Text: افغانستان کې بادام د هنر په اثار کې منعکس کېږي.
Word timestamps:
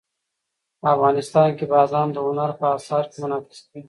افغانستان 0.95 1.49
کې 1.57 1.65
بادام 1.73 2.07
د 2.13 2.17
هنر 2.27 2.51
په 2.59 2.65
اثار 2.77 3.03
کې 3.11 3.17
منعکس 3.21 3.59
کېږي. 3.69 3.79